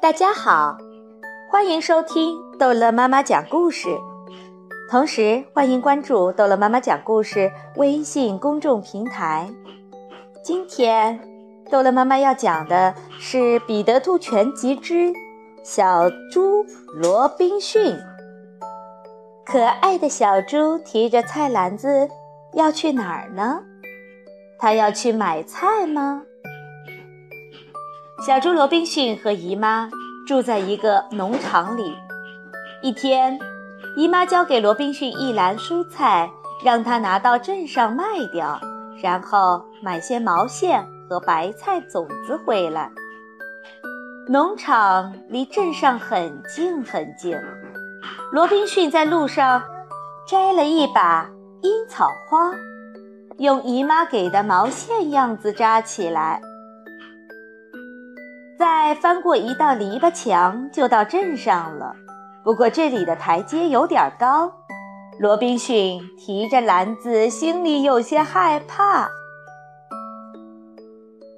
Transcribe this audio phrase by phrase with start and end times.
[0.00, 0.78] 大家好，
[1.50, 3.88] 欢迎收听逗乐妈妈讲故事，
[4.88, 9.50] 同时欢迎关注逗乐妈妈讲故事微信公众平台。
[10.44, 11.18] 今天
[11.68, 15.12] 逗乐妈妈要讲的是《彼得兔全集之
[15.64, 17.92] 小猪罗宾逊》。
[19.44, 22.08] 可爱的小猪提着菜篮子
[22.52, 23.62] 要去哪儿呢？
[24.60, 26.22] 他要去买菜吗？
[28.20, 29.88] 小猪罗宾逊和姨妈
[30.26, 31.94] 住在一个农场里。
[32.82, 33.38] 一天，
[33.96, 36.28] 姨妈交给罗宾逊一篮蔬菜，
[36.64, 38.60] 让他拿到镇上卖掉，
[39.00, 42.90] 然后买些毛线和白菜种子回来。
[44.28, 47.38] 农场离镇上很近很近。
[48.32, 49.62] 罗宾逊在路上
[50.26, 51.30] 摘了一把
[51.62, 52.52] 樱草花，
[53.38, 56.42] 用姨妈给的毛线样子扎起来。
[58.58, 61.94] 再翻过一道篱笆墙，就到镇上了。
[62.42, 64.52] 不过这里的台阶有点高，
[65.20, 69.08] 罗宾逊提着篮子，心里有些害怕。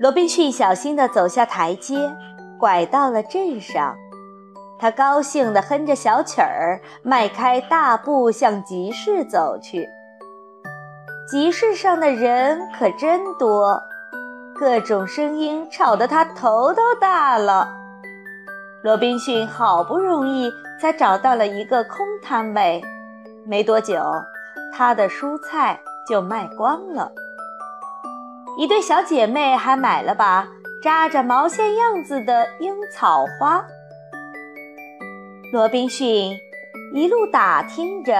[0.00, 1.96] 罗宾逊小心地走下台阶，
[2.58, 3.94] 拐到了镇上。
[4.80, 9.88] 他高兴地哼着小曲儿，迈开大步向集市走去。
[11.30, 13.80] 集市上的人可真多。
[14.56, 17.68] 各种声音吵得他头都大了。
[18.82, 22.80] 罗宾逊好不容易才找到了一个空摊位，
[23.46, 24.00] 没多久，
[24.72, 27.10] 他的蔬菜就卖光了。
[28.56, 30.46] 一对小姐妹还买了把
[30.82, 33.64] 扎着毛线样子的樱草花。
[35.52, 36.32] 罗宾逊
[36.94, 38.12] 一路打听着，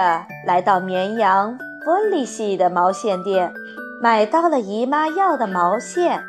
[0.45, 3.53] 来到绵羊玻璃系的毛线店。
[4.01, 6.21] 买到了姨妈要的毛线，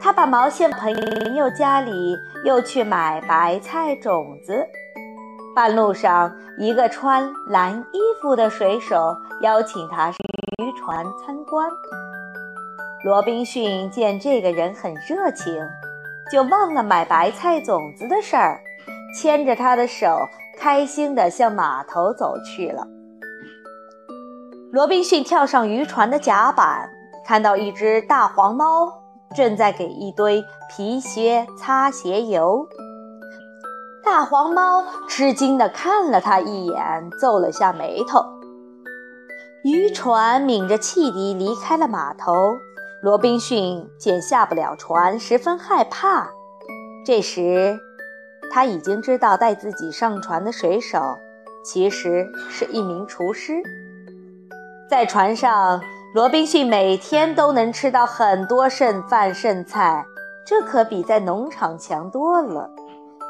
[0.00, 0.92] 他把毛线朋
[1.34, 4.66] 友家里，又去买白菜种子。
[5.54, 11.68] 半路上，一个穿蓝衣服的水手邀请他渔船参观。
[13.04, 15.54] 罗宾逊见这个人很热情，
[16.30, 18.60] 就忘了买白菜种子的事儿，
[19.14, 22.86] 牵着他的手，开心地向码头走去了。
[24.74, 26.90] 罗宾逊跳上渔船的甲板，
[27.24, 28.92] 看到一只大黄猫
[29.32, 32.66] 正在给一堆皮靴擦鞋油。
[34.02, 38.18] 大黄猫吃惊地看了他一眼，皱了下眉头。
[39.62, 42.34] 渔船抿着汽笛离开了码头。
[43.00, 46.28] 罗宾逊见下不了船，十分害怕。
[47.06, 47.78] 这时，
[48.50, 50.98] 他已经知道带自己上船的水手
[51.64, 53.62] 其实是一名厨师。
[54.94, 55.82] 在船上，
[56.14, 60.06] 罗宾逊每天都能吃到很多剩饭剩菜，
[60.46, 62.70] 这可比在农场强多了。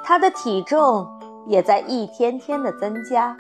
[0.05, 1.09] 他的体重
[1.47, 3.35] 也在一天天的增加。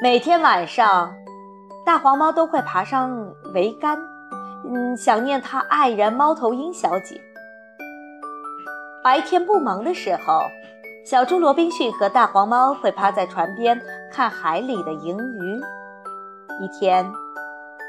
[0.00, 1.12] 每天晚上，
[1.84, 3.10] 大黄猫都会爬上
[3.52, 3.98] 桅杆，
[4.66, 7.20] 嗯，想念他爱人猫头鹰小姐。
[9.04, 10.40] 白天不忙的时候，
[11.04, 13.78] 小猪罗宾逊和大黄猫会趴在船边
[14.10, 15.60] 看海里的银鱼。
[16.60, 17.10] 一天，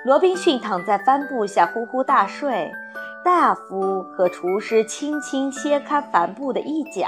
[0.06, 2.72] 罗宾逊躺在帆布下呼呼大睡，
[3.25, 7.07] 大夫和厨师轻轻掀开帆布的一角，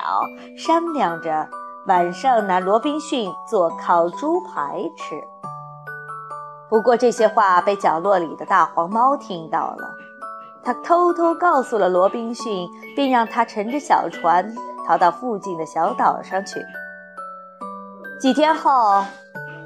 [0.57, 1.47] 商量着
[1.87, 5.15] 晚上拿罗宾逊做烤猪排吃。
[6.69, 9.89] 不过这些话被角落里的大黄猫听到了，
[10.63, 14.53] 他偷偷告诉了罗宾逊，并让他乘着小船
[14.87, 16.59] 逃到附近的小岛上去。
[18.19, 19.03] 几天后。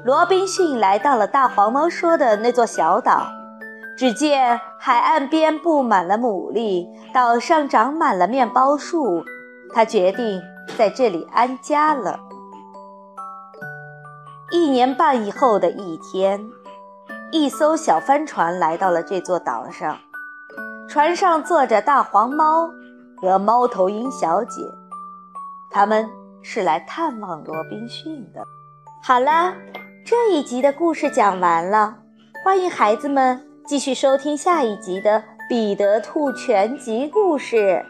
[0.06, 3.26] 罗宾逊来到了大黄猫说的那座小岛，
[3.98, 9.24] 只见海岸边布满了牡蛎，岛上长满了面包树。
[9.74, 10.40] 他决定
[10.78, 12.20] 在这里安家了。
[14.52, 16.40] 一年半以后的一天，
[17.32, 19.98] 一艘小帆船来到了这座岛上，
[20.88, 22.70] 船上坐着大黄猫
[23.20, 24.62] 和猫头鹰小姐，
[25.68, 26.08] 他们
[26.42, 28.44] 是来探望罗宾逊的。
[29.02, 29.52] 好了。
[30.08, 31.96] 这一集的故事讲完了，
[32.44, 35.18] 欢迎孩子们继续收听下一集的
[35.48, 37.84] 《彼得兔全集故事》。